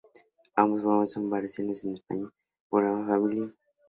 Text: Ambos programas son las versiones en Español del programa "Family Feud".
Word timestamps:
Ambos 0.55 0.81
programas 0.81 1.11
son 1.11 1.25
las 1.29 1.31
versiones 1.33 1.83
en 1.85 1.91
Español 1.91 2.29
del 2.31 2.69
programa 2.71 3.05
"Family 3.05 3.35
Feud". 3.37 3.53